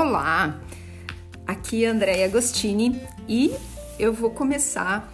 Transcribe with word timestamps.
Olá, 0.00 0.60
aqui 1.44 1.84
é 1.84 1.88
Andréia 1.88 2.26
Agostini 2.26 3.02
e 3.28 3.52
eu 3.98 4.12
vou 4.12 4.30
começar 4.30 5.12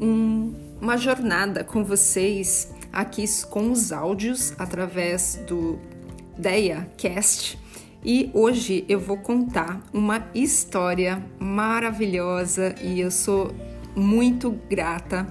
um, 0.00 0.54
uma 0.80 0.96
jornada 0.96 1.62
com 1.62 1.84
vocês 1.84 2.72
aqui 2.90 3.26
com 3.50 3.70
os 3.70 3.92
áudios 3.92 4.54
através 4.58 5.38
do 5.46 5.78
Deia 6.38 6.90
Cast 6.96 7.58
e 8.02 8.30
hoje 8.32 8.86
eu 8.88 8.98
vou 8.98 9.18
contar 9.18 9.82
uma 9.92 10.26
história 10.34 11.22
maravilhosa 11.38 12.74
e 12.80 13.00
eu 13.00 13.10
sou 13.10 13.54
muito 13.94 14.52
grata 14.66 15.26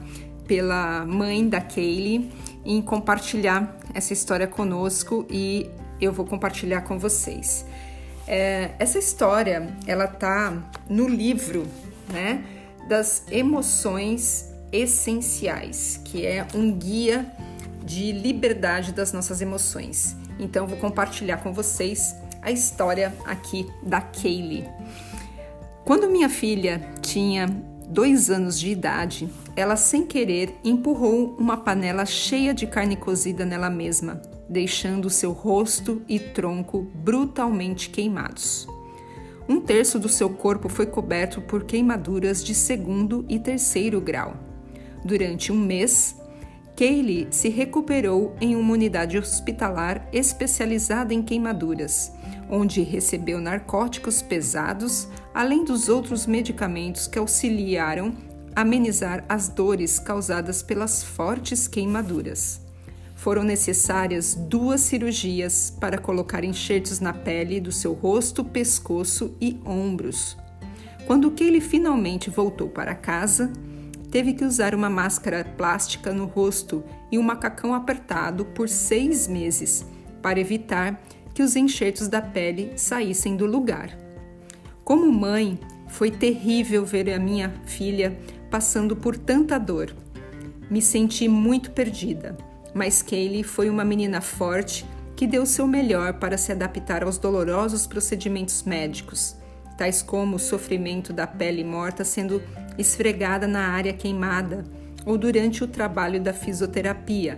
pela 0.46 1.08
mãe 1.08 1.50
da 1.50 1.60
Kaylee 1.60 2.30
em 2.64 2.80
compartilhar 2.84 3.80
essa 3.96 4.14
história 4.14 4.46
conosco 4.46 5.26
e 5.28 5.72
eu 6.00 6.14
vou 6.14 6.24
compartilhar 6.24 6.82
com 6.82 7.00
vocês. 7.00 7.66
É, 8.28 8.72
essa 8.80 9.00
história 9.00 9.68
ela 9.86 10.08
tá 10.08 10.72
no 10.90 11.08
livro, 11.08 11.68
né, 12.12 12.44
das 12.88 13.24
emoções 13.32 14.52
essenciais, 14.72 16.00
que 16.04 16.26
é 16.26 16.48
um 16.54 16.72
guia 16.72 17.26
de 17.84 18.12
liberdade 18.12 18.92
das 18.92 19.12
nossas 19.12 19.42
emoções. 19.42 20.16
Então 20.40 20.66
vou 20.66 20.78
compartilhar 20.78 21.38
com 21.38 21.54
vocês 21.54 22.16
a 22.42 22.52
história 22.52 23.14
aqui 23.26 23.70
da 23.84 24.02
Kaylee. 24.02 24.68
Quando 25.84 26.10
minha 26.10 26.30
filha 26.30 26.82
tinha 27.02 27.48
dois 27.92 28.30
anos 28.30 28.58
de 28.58 28.70
idade, 28.70 29.30
ela 29.56 29.76
sem 29.76 30.06
querer 30.06 30.56
empurrou 30.64 31.36
uma 31.38 31.58
panela 31.58 32.06
cheia 32.06 32.54
de 32.54 32.66
carne 32.66 32.96
cozida 32.96 33.46
nela 33.46 33.70
mesma, 33.70 34.22
deixando 34.50 35.10
seu 35.10 35.34
rosto 35.34 36.02
e 36.08 36.18
tronco 36.18 36.88
brutalmente 36.96 37.90
queimados. 37.90 38.66
Um 39.48 39.60
terço 39.60 40.00
do 40.00 40.08
seu 40.08 40.30
corpo 40.30 40.70
foi 40.70 40.86
coberto 40.86 41.42
por 41.42 41.66
queimaduras 41.66 42.42
de 42.42 42.56
segundo 42.56 43.26
e 43.28 43.38
terceiro 43.38 44.00
grau. 44.00 44.38
Durante 45.04 45.52
um 45.52 45.58
mês, 45.58 46.16
Kaylee 46.76 47.28
se 47.32 47.50
recuperou 47.50 48.36
em 48.40 48.56
uma 48.56 48.74
unidade 48.74 49.18
hospitalar 49.18 50.08
especializada 50.12 51.14
em 51.14 51.22
queimaduras, 51.22 52.12
onde 52.50 52.82
recebeu 52.82 53.40
narcóticos 53.40 54.22
pesados, 54.22 55.08
além 55.34 55.64
dos 55.64 55.90
outros 55.90 56.26
medicamentos 56.26 57.08
que 57.08 57.20
auxiliaram 57.20 58.14
a 58.56 58.62
amenizar 58.62 59.24
as 59.30 59.48
dores 59.48 60.00
causadas 60.00 60.62
pelas 60.62 61.04
fortes 61.04 61.68
queimaduras. 61.68 62.62
Foram 63.16 63.44
necessárias 63.44 64.34
duas 64.34 64.82
cirurgias 64.82 65.72
para 65.80 65.98
colocar 66.00 66.44
enxertos 66.44 67.00
na 67.00 67.14
pele 67.14 67.62
do 67.62 67.72
seu 67.72 67.94
rosto, 67.94 68.44
pescoço 68.44 69.36
e 69.40 69.60
ombros. 69.64 70.36
Quando 71.06 71.30
Kaylee 71.30 71.62
finalmente 71.62 72.32
voltou 72.32 72.68
para 72.68 72.96
casa, 72.96 73.54
teve 74.12 74.34
que 74.34 74.44
usar 74.44 74.76
uma 74.76 74.90
máscara 74.90 75.46
plástica 75.58 76.14
no 76.14 76.26
rosto 76.26 76.84
e 77.10 77.18
um 77.18 77.24
macacão 77.24 77.74
apertado 77.74 78.46
por 78.46 78.68
seis 78.68 79.28
meses 79.28 79.86
para 80.22 80.40
evitar 80.40 81.02
que 81.34 81.42
os 81.42 81.56
enxertos 81.56 82.10
da 82.10 82.22
pele 82.22 82.74
saíssem 82.76 83.38
do 83.38 83.46
lugar. 83.46 83.98
Como 84.84 85.10
mãe, 85.12 85.58
foi 85.88 86.12
terrível 86.12 86.86
ver 86.86 87.10
a 87.10 87.20
minha 87.20 87.54
filha 87.66 88.18
passando 88.50 88.96
por 88.96 89.18
tanta 89.18 89.58
dor. 89.58 89.96
Me 90.70 90.82
senti 90.82 91.28
muito 91.28 91.72
perdida, 91.72 92.38
mas 92.74 93.02
Kaylee 93.02 93.44
foi 93.44 93.70
uma 93.70 93.86
menina 93.86 94.20
forte 94.20 94.86
que 95.16 95.28
deu 95.28 95.46
seu 95.46 95.68
melhor 95.68 96.14
para 96.14 96.38
se 96.38 96.52
adaptar 96.52 97.04
aos 97.04 97.18
dolorosos 97.18 97.88
procedimentos 97.88 98.64
médicos, 98.64 99.36
tais 99.78 100.02
como 100.02 100.36
o 100.36 100.40
sofrimento 100.40 101.14
da 101.14 101.28
pele 101.28 101.64
morta 101.64 102.04
sendo 102.04 102.42
esfregada 102.78 103.48
na 103.48 103.68
área 103.70 103.94
queimada 103.94 104.64
ou 105.06 105.18
durante 105.18 105.64
o 105.64 105.68
trabalho 105.68 106.22
da 106.22 106.34
fisioterapia. 106.34 107.38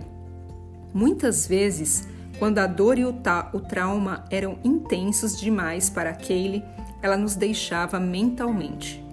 Muitas 0.94 1.48
vezes, 1.48 2.08
quando 2.40 2.60
a 2.60 2.68
dor 2.68 2.98
e 2.98 3.06
o, 3.06 3.14
o 3.54 3.60
trauma 3.60 4.26
eram 4.30 4.60
intensos 4.64 5.40
demais 5.40 5.90
para 5.90 6.14
Kaylee, 6.14 6.64
ela 7.02 7.18
nos 7.18 7.36
deixava 7.36 8.00
mentalmente. 8.00 9.04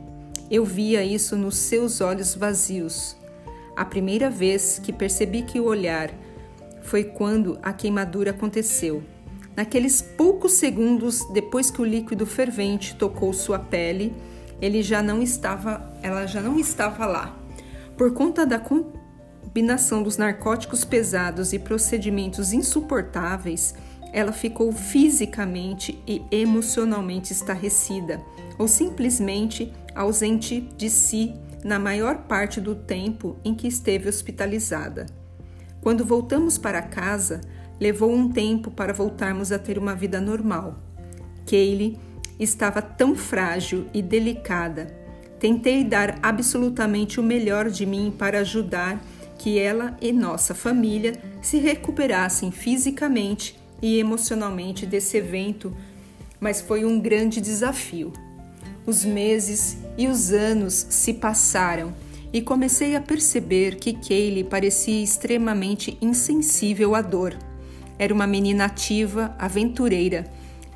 Eu 0.50 0.64
via 0.64 1.04
isso 1.04 1.36
nos 1.36 1.56
seus 1.56 2.00
olhos 2.00 2.34
vazios. 2.34 3.16
A 3.76 3.84
primeira 3.84 4.28
vez 4.28 4.80
que 4.82 4.92
percebi 4.92 5.42
que 5.42 5.60
o 5.60 5.64
olhar 5.64 6.10
foi 6.82 7.04
quando 7.04 7.58
a 7.62 7.72
queimadura 7.72 8.32
aconteceu. 8.32 9.02
Naqueles 9.56 10.00
poucos 10.02 10.52
segundos 10.52 11.24
depois 11.32 11.70
que 11.70 11.80
o 11.80 11.84
líquido 11.84 12.26
fervente 12.26 12.96
tocou 12.96 13.32
sua 13.32 13.58
pele, 13.58 14.12
ele 14.60 14.82
já 14.82 15.02
não 15.02 15.22
estava, 15.22 15.90
ela 16.02 16.26
já 16.26 16.40
não 16.40 16.58
estava 16.58 17.06
lá. 17.06 17.36
Por 17.96 18.12
conta 18.12 18.46
da 18.46 18.58
combinação 18.58 20.02
dos 20.02 20.16
narcóticos 20.16 20.84
pesados 20.84 21.52
e 21.52 21.58
procedimentos 21.58 22.52
insuportáveis, 22.52 23.74
ela 24.12 24.32
ficou 24.32 24.72
fisicamente 24.72 26.02
e 26.06 26.22
emocionalmente 26.30 27.32
estarrecida 27.32 28.20
ou 28.58 28.66
simplesmente 28.66 29.72
ausente 29.94 30.60
de 30.76 30.90
si 30.90 31.34
na 31.64 31.78
maior 31.78 32.22
parte 32.24 32.60
do 32.60 32.74
tempo 32.74 33.36
em 33.44 33.54
que 33.54 33.68
esteve 33.68 34.08
hospitalizada. 34.08 35.06
Quando 35.80 36.04
voltamos 36.04 36.58
para 36.58 36.82
casa, 36.82 37.40
levou 37.78 38.12
um 38.12 38.30
tempo 38.30 38.70
para 38.70 38.92
voltarmos 38.92 39.52
a 39.52 39.58
ter 39.58 39.78
uma 39.78 39.94
vida 39.94 40.20
normal. 40.20 40.78
Kaylee 41.46 41.98
estava 42.40 42.80
tão 42.80 43.14
frágil 43.14 43.86
e 43.92 44.00
delicada. 44.00 44.98
Tentei 45.38 45.84
dar 45.84 46.18
absolutamente 46.22 47.20
o 47.20 47.22
melhor 47.22 47.70
de 47.70 47.84
mim 47.84 48.12
para 48.16 48.40
ajudar 48.40 49.00
que 49.38 49.58
ela 49.58 49.96
e 50.00 50.12
nossa 50.12 50.54
família 50.54 51.12
se 51.40 51.58
recuperassem 51.58 52.50
fisicamente 52.50 53.58
e 53.80 53.98
emocionalmente 53.98 54.84
desse 54.84 55.16
evento, 55.16 55.74
mas 56.38 56.60
foi 56.60 56.84
um 56.84 56.98
grande 56.98 57.40
desafio. 57.40 58.12
Os 58.86 59.04
meses 59.04 59.78
e 59.96 60.08
os 60.08 60.32
anos 60.32 60.86
se 60.90 61.14
passaram 61.14 61.94
e 62.32 62.40
comecei 62.40 62.94
a 62.96 63.00
perceber 63.00 63.76
que 63.76 63.92
Kaylee 63.92 64.44
parecia 64.44 65.02
extremamente 65.02 65.96
insensível 66.00 66.94
à 66.94 67.02
dor. 67.02 67.34
Era 67.98 68.14
uma 68.14 68.26
menina 68.26 68.66
ativa, 68.66 69.34
aventureira 69.38 70.26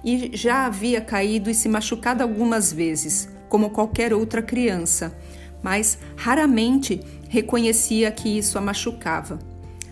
e 0.04 0.31
já 0.34 0.66
havia 0.66 1.00
caído 1.00 1.48
e 1.48 1.54
se 1.54 1.69
machucado 1.69 2.22
algumas 2.22 2.72
vezes, 2.72 3.28
como 3.48 3.70
qualquer 3.70 4.12
outra 4.12 4.42
criança, 4.42 5.16
mas 5.62 5.98
raramente 6.16 7.00
reconhecia 7.28 8.10
que 8.12 8.28
isso 8.28 8.59
a 8.59 8.60
machucava. 8.60 9.38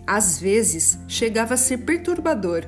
Às 0.07 0.39
vezes 0.39 0.99
chegava 1.09 1.55
a 1.55 1.57
ser 1.57 1.79
perturbador. 1.79 2.67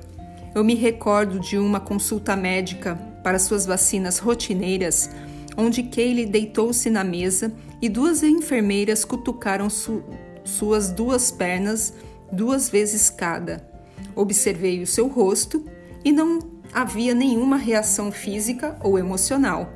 Eu 0.55 0.65
me 0.65 0.75
recordo 0.75 1.38
de 1.38 1.59
uma 1.59 1.81
consulta 1.81 2.34
médica 2.34 2.94
para 3.22 3.38
suas 3.38 3.66
vacinas 3.66 4.19
rotineiras, 4.19 5.11
onde 5.56 5.82
Kaylee 5.82 6.26
deitou-se 6.26 6.88
na 6.88 7.05
mesa 7.05 7.53
e 7.82 7.88
duas 7.88 8.22
enfermeiras 8.22 9.05
cutucaram 9.05 9.69
su 9.69 10.03
suas 10.44 10.91
duas 10.91 11.31
pernas 11.31 11.94
duas 12.31 12.69
vezes 12.69 13.09
cada. 13.09 13.66
Observei 14.15 14.82
o 14.82 14.87
seu 14.87 15.09
rosto 15.09 15.65
e 16.05 16.12
não 16.12 16.53
havia 16.75 17.15
nenhuma 17.15 17.57
reação 17.57 18.11
física 18.11 18.77
ou 18.83 18.99
emocional. 18.99 19.73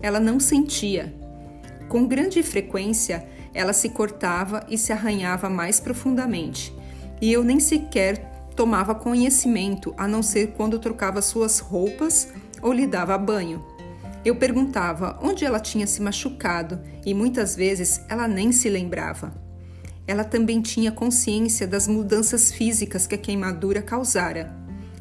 Ela 0.00 0.18
não 0.18 0.40
sentia. 0.40 1.14
Com 1.88 2.06
grande 2.06 2.42
frequência, 2.42 3.28
ela 3.52 3.72
se 3.72 3.90
cortava 3.90 4.64
e 4.68 4.78
se 4.78 4.92
arranhava 4.92 5.50
mais 5.50 5.78
profundamente, 5.78 6.74
e 7.20 7.32
eu 7.32 7.44
nem 7.44 7.60
sequer 7.60 8.50
tomava 8.56 8.94
conhecimento, 8.94 9.94
a 9.96 10.08
não 10.08 10.22
ser 10.22 10.48
quando 10.48 10.78
trocava 10.78 11.22
suas 11.22 11.60
roupas 11.60 12.28
ou 12.60 12.72
lhe 12.72 12.86
dava 12.86 13.16
banho. 13.16 13.64
Eu 14.24 14.34
perguntava 14.34 15.18
onde 15.22 15.44
ela 15.44 15.60
tinha 15.60 15.86
se 15.86 16.02
machucado 16.02 16.80
e 17.06 17.14
muitas 17.14 17.54
vezes 17.54 18.00
ela 18.08 18.26
nem 18.26 18.50
se 18.50 18.68
lembrava. 18.68 19.32
Ela 20.06 20.24
também 20.24 20.60
tinha 20.60 20.90
consciência 20.90 21.66
das 21.68 21.86
mudanças 21.86 22.50
físicas 22.50 23.06
que 23.06 23.14
a 23.14 23.18
queimadura 23.18 23.80
causara. 23.80 24.57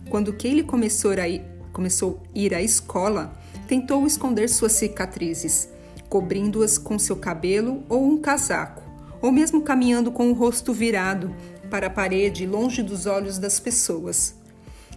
Quando 0.10 0.34
Kaylee 0.34 0.64
começou 0.64 1.12
a, 1.12 1.28
ir, 1.28 1.42
começou 1.74 2.22
a 2.24 2.40
ir 2.40 2.54
à 2.54 2.62
escola, 2.62 3.34
tentou 3.68 4.06
esconder 4.08 4.48
suas 4.48 4.72
cicatrizes, 4.74 5.70
cobrindo-as 6.08 6.78
com 6.78 6.98
seu 6.98 7.18
cabelo 7.18 7.84
ou 7.90 8.06
um 8.08 8.18
casaco, 8.18 8.84
ou 9.22 9.32
mesmo 9.32 9.62
caminhando 9.62 10.12
com 10.12 10.30
o 10.30 10.34
rosto 10.34 10.72
virado 10.72 11.34
para 11.70 11.88
a 11.88 11.90
parede, 11.90 12.46
longe 12.46 12.82
dos 12.82 13.06
olhos 13.06 13.38
das 13.38 13.60
pessoas. 13.60 14.36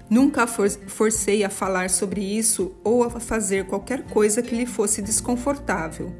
Nunca 0.08 0.44
a 0.44 0.46
forcei 0.46 1.44
a 1.44 1.50
falar 1.50 1.88
sobre 1.88 2.20
isso 2.20 2.72
ou 2.82 3.04
a 3.04 3.10
fazer 3.10 3.66
qualquer 3.66 4.04
coisa 4.04 4.42
que 4.42 4.54
lhe 4.54 4.66
fosse 4.66 5.00
desconfortável, 5.00 6.12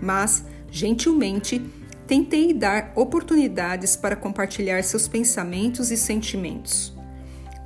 mas, 0.00 0.44
gentilmente, 0.70 1.60
tentei 2.06 2.52
dar 2.52 2.92
oportunidades 2.94 3.96
para 3.96 4.14
compartilhar 4.14 4.82
seus 4.84 5.08
pensamentos 5.08 5.90
e 5.90 5.96
sentimentos. 5.96 6.93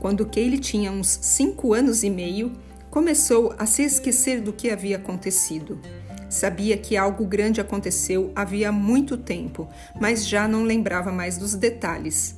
Quando 0.01 0.27
Kaylee 0.27 0.59
tinha 0.59 0.93
uns 0.93 1.19
cinco 1.23 1.75
anos 1.75 2.05
e 2.05 2.11
meio, 2.11 2.53
começou 2.91 3.55
a 3.59 3.67
se 3.67 3.83
esquecer 3.83 4.41
do 4.41 4.53
que 4.53 4.71
havia 4.71 4.97
acontecido. 4.97 5.81
Sabia 6.29 6.77
que 6.77 6.97
algo 6.97 7.25
grande 7.25 7.61
aconteceu 7.61 8.31
havia 8.35 8.71
muito 8.71 9.17
tempo, 9.17 9.69
mas 10.01 10.27
já 10.27 10.47
não 10.47 10.63
lembrava 10.63 11.11
mais 11.11 11.39
dos 11.39 11.55
detalhes. 11.55 12.37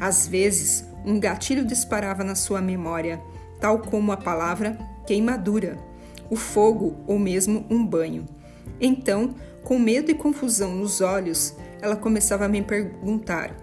Às 0.00 0.26
vezes, 0.26 0.84
um 1.04 1.18
gatilho 1.18 1.64
disparava 1.64 2.24
na 2.24 2.34
sua 2.34 2.60
memória, 2.60 3.20
tal 3.60 3.78
como 3.78 4.12
a 4.12 4.16
palavra 4.16 4.78
queimadura, 5.06 5.78
o 6.28 6.36
fogo 6.36 6.96
ou 7.06 7.18
mesmo 7.18 7.64
um 7.70 7.84
banho. 7.86 8.26
Então, 8.80 9.34
com 9.64 9.78
medo 9.78 10.10
e 10.10 10.14
confusão 10.14 10.74
nos 10.74 11.00
olhos, 11.00 11.54
ela 11.80 11.96
começava 11.96 12.44
a 12.44 12.48
me 12.48 12.62
perguntar: 12.62 13.56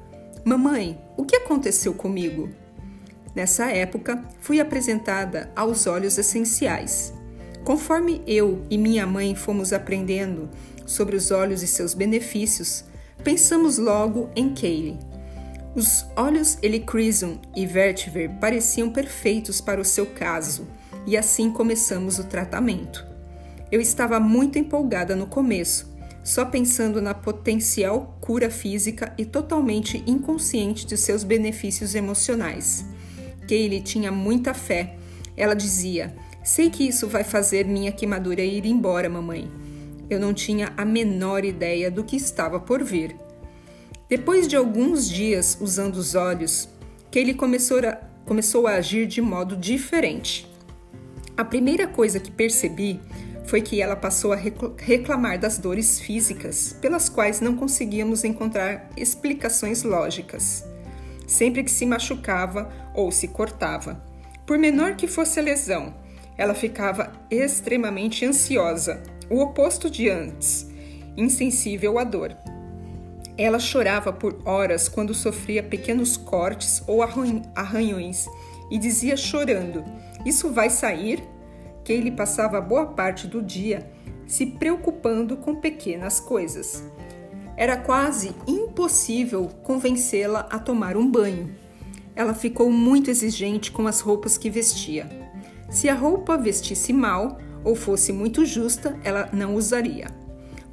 Mamãe, 0.44 1.00
o 1.18 1.26
que 1.26 1.36
aconteceu 1.36 1.94
comigo? 1.94 2.50
Nessa 3.36 3.70
época, 3.70 4.24
fui 4.40 4.62
apresentada 4.62 5.52
aos 5.56 5.86
óleos 5.88 6.18
essenciais. 6.18 7.14
Conforme 7.66 8.22
eu 8.26 8.64
e 8.70 8.78
minha 8.78 9.06
mãe 9.06 9.36
fomos 9.36 9.74
aprendendo 9.74 10.50
sobre 10.86 11.16
os 11.18 11.32
óleos 11.32 11.62
e 11.62 11.68
seus 11.68 11.94
benefícios, 11.94 12.86
pensamos 13.24 13.78
logo 13.78 14.30
em 14.36 14.54
Kaylee. 14.54 14.98
Os 15.76 16.06
óleos 16.16 16.58
Helichrysum 16.62 17.38
e 17.54 17.66
Vertiver 17.66 18.40
pareciam 18.40 18.90
perfeitos 18.90 19.60
para 19.60 19.82
o 19.82 19.86
seu 19.86 20.06
caso, 20.06 20.66
e 21.06 21.18
assim 21.18 21.52
começamos 21.52 22.18
o 22.18 22.24
tratamento. 22.24 23.06
Eu 23.70 23.82
estava 23.82 24.18
muito 24.20 24.58
empolgada 24.58 25.16
no 25.16 25.28
começo, 25.28 25.94
só 26.24 26.46
pensando 26.46 27.02
na 27.02 27.14
potencial 27.14 28.18
cura 28.22 28.50
física 28.50 29.14
e 29.18 29.26
totalmente 29.26 30.02
inconsciente 30.08 30.86
de 30.86 30.96
seus 30.96 31.26
benefícios 31.26 31.94
emocionais. 31.94 32.86
Kaylee 33.48 33.82
tinha 33.82 34.12
muita 34.12 34.54
fé. 34.54 34.96
Ela 35.38 35.54
dizia: 35.54 36.16
Sei 36.44 36.70
que 36.70 36.88
isso 36.88 37.08
vai 37.08 37.24
fazer 37.24 37.66
minha 37.66 37.92
queimadura 37.92 38.42
ir 38.42 38.66
embora, 38.66 39.10
mamãe. 39.10 39.50
Eu 40.10 40.20
não 40.20 40.34
tinha 40.34 40.74
a 40.78 40.86
menor 40.86 41.44
ideia 41.44 41.90
do 41.90 42.04
que 42.04 42.16
estava 42.16 42.60
por 42.60 42.84
vir. 42.84 43.16
Depois 44.08 44.48
de 44.48 44.56
alguns 44.56 45.10
dias 45.10 45.58
usando 45.60 45.96
os 45.96 46.14
olhos, 46.14 46.70
Kaylee 47.12 47.34
começou 47.34 47.80
a, 47.80 47.94
começou 48.26 48.68
a 48.68 48.76
agir 48.76 49.08
de 49.08 49.22
modo 49.22 49.56
diferente. 49.56 50.48
A 51.36 51.44
primeira 51.44 51.88
coisa 51.88 52.20
que 52.20 52.32
percebi 52.32 53.00
foi 53.46 53.62
que 53.62 53.82
ela 53.82 53.96
passou 53.96 54.32
a 54.32 54.40
reclamar 54.78 55.40
das 55.40 55.58
dores 55.58 56.00
físicas, 56.00 56.78
pelas 56.80 57.10
quais 57.10 57.42
não 57.42 57.56
conseguíamos 57.56 58.24
encontrar 58.24 58.90
explicações 58.96 59.84
lógicas 59.84 60.64
sempre 61.28 61.64
que 61.64 61.72
se 61.72 61.86
machucava 61.86 62.70
ou 62.94 63.12
se 63.12 63.28
cortava. 63.28 64.04
Por 64.46 64.58
menor 64.58 64.96
que 64.96 65.08
fosse 65.08 65.40
a 65.40 65.44
lesão, 65.44 65.94
ela 66.38 66.54
ficava 66.54 67.12
extremamente 67.30 68.26
ansiosa, 68.26 69.02
o 69.30 69.40
oposto 69.40 69.90
de 69.90 70.10
antes, 70.10 70.70
insensível 71.18 71.98
à 71.98 72.04
dor. 72.04 72.36
Ela 73.38 73.60
chorava 73.60 74.14
por 74.14 74.40
horas 74.46 74.88
quando 74.88 75.14
sofria 75.14 75.62
pequenos 75.62 76.16
cortes 76.16 76.82
ou 76.88 77.02
arranhões 77.02 78.28
e 78.72 78.78
dizia 78.78 79.18
chorando: 79.18 79.84
Isso 80.26 80.52
vai 80.52 80.70
sair? 80.70 81.24
Que 81.84 81.94
ele 81.94 82.12
passava 82.12 82.60
boa 82.62 82.88
parte 82.88 83.28
do 83.28 83.42
dia 83.42 83.92
se 84.26 84.46
preocupando 84.46 85.38
com 85.38 85.56
pequenas 85.56 86.20
coisas. 86.20 86.84
Era 87.58 87.78
quase 87.78 88.36
impossível 88.46 89.50
convencê-la 89.64 90.48
a 90.52 90.60
tomar 90.60 90.98
um 90.98 91.10
banho. 91.10 91.56
Ela 92.16 92.34
ficou 92.34 92.72
muito 92.72 93.10
exigente 93.10 93.72
com 93.72 93.88
as 93.88 94.02
roupas 94.02 94.38
que 94.38 94.50
vestia. 94.50 95.10
Se 95.70 95.90
a 95.90 95.96
roupa 95.96 96.38
vestisse 96.38 96.92
mal 96.92 97.38
ou 97.64 97.76
fosse 97.76 98.12
muito 98.12 98.46
justa, 98.46 98.98
ela 99.04 99.30
não 99.34 99.56
usaria. 99.56 100.08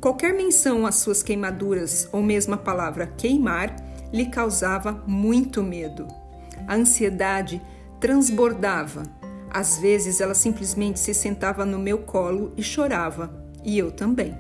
Qualquer 0.01 0.35
menção 0.35 0.85
às 0.85 0.97
suas 0.97 1.23
queimaduras 1.23 2.09
ou 2.13 2.23
mesmo 2.23 2.55
a 2.55 2.59
palavra 2.59 3.07
queimar 3.07 3.77
lhe 4.13 4.27
causava 4.27 5.03
muito 5.07 5.63
medo. 5.63 6.07
A 6.67 6.75
ansiedade 6.75 7.63
transbordava. 8.01 9.05
Às 9.49 9.79
vezes 9.79 10.21
ela 10.21 10.35
simplesmente 10.35 10.99
se 10.99 11.15
sentava 11.15 11.65
no 11.65 11.79
meu 11.79 11.99
colo 11.99 12.53
e 12.57 12.63
chorava, 12.63 13.33
e 13.65 13.79
eu 13.79 13.93
também. 13.93 14.37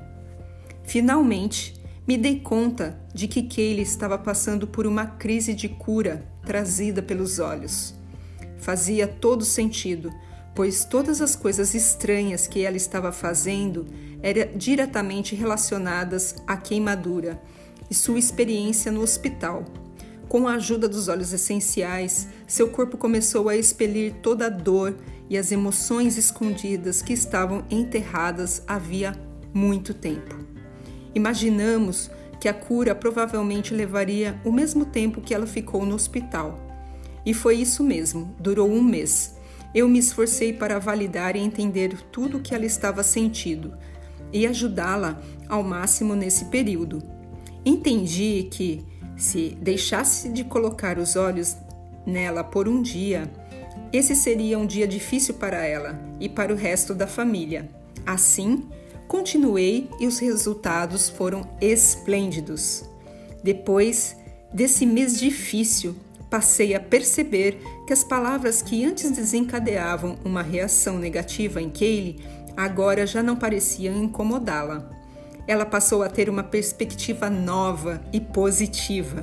Finalmente, 0.82 1.74
me 2.06 2.18
dei 2.18 2.40
conta 2.40 2.98
de 3.14 3.28
que 3.28 3.42
Kaylee 3.42 3.82
estava 3.82 4.18
passando 4.18 4.66
por 4.66 4.86
uma 4.86 5.06
crise 5.06 5.54
de 5.54 5.68
cura 5.68 6.26
trazida 6.44 7.00
pelos 7.00 7.38
olhos. 7.38 7.94
Fazia 8.58 9.06
todo 9.06 9.44
sentido, 9.44 10.12
pois 10.54 10.84
todas 10.84 11.20
as 11.20 11.36
coisas 11.36 11.74
estranhas 11.74 12.46
que 12.46 12.64
ela 12.64 12.76
estava 12.76 13.12
fazendo 13.12 13.86
eram 14.20 14.56
diretamente 14.56 15.34
relacionadas 15.34 16.34
à 16.46 16.56
queimadura 16.56 17.40
e 17.88 17.94
sua 17.94 18.18
experiência 18.18 18.90
no 18.90 19.00
hospital. 19.00 19.64
Com 20.28 20.48
a 20.48 20.54
ajuda 20.54 20.88
dos 20.88 21.08
óleos 21.08 21.32
essenciais, 21.32 22.26
seu 22.46 22.68
corpo 22.70 22.96
começou 22.96 23.48
a 23.48 23.56
expelir 23.56 24.14
toda 24.22 24.46
a 24.46 24.50
dor 24.50 24.96
e 25.28 25.36
as 25.36 25.52
emoções 25.52 26.16
escondidas 26.16 27.02
que 27.02 27.12
estavam 27.12 27.64
enterradas 27.70 28.62
havia 28.66 29.12
muito 29.52 29.92
tempo. 29.92 30.51
Imaginamos 31.14 32.10
que 32.40 32.48
a 32.48 32.54
cura 32.54 32.94
provavelmente 32.94 33.72
levaria 33.74 34.40
o 34.44 34.50
mesmo 34.50 34.84
tempo 34.84 35.20
que 35.20 35.34
ela 35.34 35.46
ficou 35.46 35.86
no 35.86 35.94
hospital. 35.94 36.58
E 37.24 37.32
foi 37.32 37.56
isso 37.56 37.84
mesmo, 37.84 38.34
durou 38.38 38.68
um 38.68 38.82
mês. 38.82 39.36
Eu 39.74 39.88
me 39.88 39.98
esforcei 39.98 40.52
para 40.52 40.78
validar 40.78 41.36
e 41.36 41.40
entender 41.40 41.96
tudo 42.10 42.38
o 42.38 42.40
que 42.40 42.54
ela 42.54 42.66
estava 42.66 43.02
sentindo 43.02 43.74
e 44.32 44.46
ajudá-la 44.46 45.20
ao 45.48 45.62
máximo 45.62 46.16
nesse 46.16 46.46
período. 46.46 47.02
Entendi 47.64 48.48
que, 48.50 48.84
se 49.16 49.56
deixasse 49.60 50.28
de 50.28 50.42
colocar 50.42 50.98
os 50.98 51.14
olhos 51.14 51.56
nela 52.04 52.42
por 52.42 52.66
um 52.66 52.82
dia, 52.82 53.30
esse 53.92 54.16
seria 54.16 54.58
um 54.58 54.66
dia 54.66 54.88
difícil 54.88 55.34
para 55.34 55.64
ela 55.64 56.00
e 56.18 56.28
para 56.28 56.52
o 56.52 56.56
resto 56.56 56.94
da 56.94 57.06
família. 57.06 57.68
Assim, 58.04 58.64
Continuei 59.08 59.90
e 60.00 60.06
os 60.06 60.18
resultados 60.18 61.08
foram 61.08 61.48
esplêndidos. 61.60 62.84
Depois 63.42 64.16
desse 64.52 64.86
mês 64.86 65.18
difícil, 65.18 65.94
passei 66.30 66.74
a 66.74 66.80
perceber 66.80 67.60
que 67.86 67.92
as 67.92 68.02
palavras 68.02 68.62
que 68.62 68.84
antes 68.84 69.10
desencadeavam 69.10 70.16
uma 70.24 70.42
reação 70.42 70.98
negativa 70.98 71.60
em 71.60 71.68
Kaylee 71.68 72.20
agora 72.56 73.06
já 73.06 73.22
não 73.22 73.36
pareciam 73.36 74.02
incomodá-la. 74.02 74.90
Ela 75.46 75.66
passou 75.66 76.02
a 76.02 76.08
ter 76.08 76.30
uma 76.30 76.42
perspectiva 76.42 77.28
nova 77.28 78.02
e 78.12 78.20
positiva. 78.20 79.20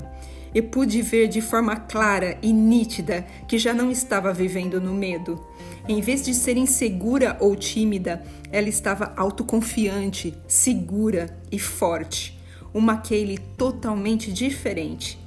Eu 0.54 0.64
pude 0.64 1.02
ver 1.02 1.28
de 1.28 1.42
forma 1.42 1.76
clara 1.76 2.38
e 2.42 2.52
nítida 2.52 3.26
que 3.48 3.58
já 3.58 3.74
não 3.74 3.92
estava 3.92 4.34
vivendo 4.34 4.82
no 4.82 4.94
medo. 4.94 5.40
Em 5.88 6.02
vez 6.02 6.24
de 6.24 6.34
ser 6.34 6.58
insegura 6.58 7.38
ou 7.40 7.56
tímida, 7.56 8.24
ela 8.52 8.70
estava 8.70 9.14
autoconfiante, 9.16 10.36
segura 10.48 11.38
e 11.52 11.60
forte. 11.60 12.40
Uma 12.74 12.98
Kaylee 12.98 13.40
totalmente 13.58 14.32
diferente. 14.32 15.20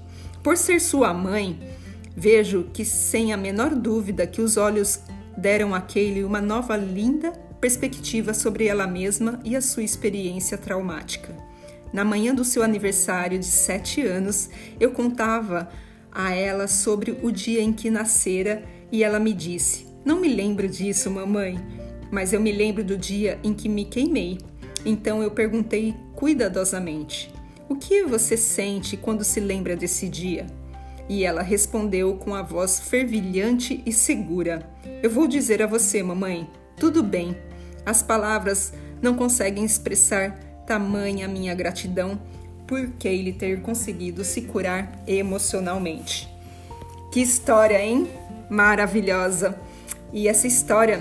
Por 0.42 0.56
ser 0.56 0.80
sua 0.80 1.14
mãe, 1.14 1.58
vejo 2.16 2.68
que 2.72 2.84
sem 2.84 3.32
a 3.32 3.36
menor 3.36 3.74
dúvida 3.74 4.26
que 4.26 4.40
os 4.40 4.56
olhos 4.56 5.00
deram 5.36 5.74
a 5.74 5.80
Kaylee 5.80 6.24
uma 6.24 6.40
nova 6.40 6.76
linda 6.76 7.32
perspectiva 7.60 8.34
sobre 8.34 8.66
ela 8.66 8.88
mesma 8.88 9.40
e 9.44 9.54
a 9.54 9.60
sua 9.60 9.84
experiência 9.84 10.58
traumática. 10.58 11.51
Na 11.92 12.04
manhã 12.04 12.34
do 12.34 12.44
seu 12.44 12.62
aniversário 12.62 13.38
de 13.38 13.46
sete 13.46 14.00
anos, 14.00 14.48
eu 14.80 14.92
contava 14.92 15.68
a 16.10 16.34
ela 16.34 16.66
sobre 16.66 17.18
o 17.22 17.30
dia 17.30 17.60
em 17.60 17.72
que 17.72 17.90
nascera 17.90 18.62
e 18.90 19.02
ela 19.04 19.18
me 19.18 19.32
disse: 19.32 19.92
não 20.04 20.20
me 20.20 20.26
lembro 20.26 20.68
disso, 20.68 21.08
mamãe, 21.08 21.60
mas 22.10 22.32
eu 22.32 22.40
me 22.40 22.50
lembro 22.50 22.82
do 22.82 22.96
dia 22.96 23.38
em 23.44 23.54
que 23.54 23.68
me 23.68 23.84
queimei. 23.84 24.38
Então 24.84 25.22
eu 25.22 25.30
perguntei 25.30 25.94
cuidadosamente: 26.16 27.32
O 27.68 27.76
que 27.76 28.02
você 28.02 28.36
sente 28.36 28.96
quando 28.96 29.22
se 29.22 29.38
lembra 29.38 29.76
desse 29.76 30.08
dia? 30.08 30.46
E 31.08 31.24
ela 31.24 31.40
respondeu 31.40 32.16
com 32.16 32.34
a 32.34 32.42
voz 32.42 32.80
fervilhante 32.80 33.80
e 33.86 33.92
segura: 33.92 34.68
Eu 35.00 35.10
vou 35.10 35.28
dizer 35.28 35.62
a 35.62 35.68
você, 35.68 36.02
mamãe, 36.02 36.50
tudo 36.76 37.00
bem. 37.00 37.36
As 37.86 38.02
palavras 38.02 38.72
não 39.00 39.14
conseguem 39.14 39.64
expressar 39.64 40.36
tamanha 40.66 41.28
minha 41.28 41.54
gratidão 41.54 42.20
por 42.66 42.90
ele 43.04 43.32
ter 43.32 43.60
conseguido 43.60 44.24
se 44.24 44.42
curar 44.42 45.02
emocionalmente. 45.06 46.28
Que 47.12 47.20
história, 47.20 47.82
hein? 47.82 48.08
Maravilhosa! 48.48 49.58
E 50.12 50.28
essa 50.28 50.46
história 50.46 51.00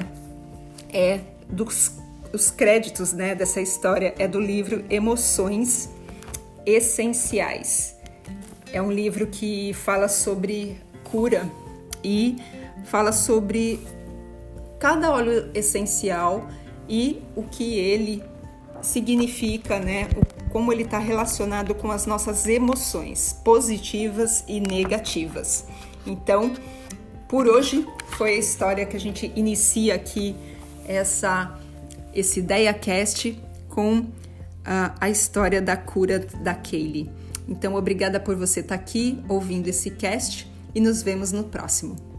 é 0.92 1.20
dos 1.50 2.02
os 2.34 2.50
créditos 2.50 3.12
né, 3.12 3.36
dessa 3.36 3.60
história 3.60 4.14
é 4.18 4.28
do 4.28 4.40
livro 4.40 4.86
Emoções 4.90 5.90
Essenciais. 6.66 7.96
É 8.72 8.82
um 8.82 8.92
livro 8.92 9.28
que 9.28 9.74
fala 9.74 10.08
sobre 10.08 10.78
cura 11.04 11.50
e 12.04 12.38
fala 12.86 13.12
sobre 13.12 13.80
cada 14.80 15.12
óleo 15.12 15.52
essencial 15.54 16.48
e 16.88 17.22
o 17.36 17.44
que 17.44 17.78
ele 17.78 18.24
significa, 18.82 19.80
né? 19.80 20.10
Como 20.52 20.72
ele 20.72 20.84
está 20.84 21.00
relacionado 21.00 21.74
com 21.74 21.92
as 21.92 22.06
nossas 22.06 22.46
emoções 22.46 23.34
positivas 23.44 24.44
e 24.48 24.60
negativas. 24.60 25.66
Então, 26.06 26.54
por 27.28 27.48
hoje 27.48 27.88
foi 28.18 28.32
a 28.32 28.38
história 28.38 28.86
que 28.86 28.98
a 28.98 29.00
gente 29.00 29.32
inicia 29.36 29.96
aqui 29.96 30.36
essa 30.86 31.58
esse 32.14 32.40
Ideia 32.42 32.74
Cast 32.74 33.42
com 33.70 34.06
a, 34.66 34.94
a 35.00 35.10
história 35.10 35.62
da 35.62 35.78
cura 35.78 36.20
da 36.20 36.54
Kaylee. 36.54 37.10
Então, 37.48 37.76
obrigada 37.76 38.20
por 38.20 38.36
você 38.36 38.60
estar 38.60 38.78
tá 38.78 38.82
aqui 38.82 39.18
ouvindo 39.30 39.68
esse 39.68 39.92
cast 39.92 40.52
e 40.76 40.80
nos 40.80 41.02
vemos 41.02 41.32
no 41.32 41.46
próximo. 41.46 42.11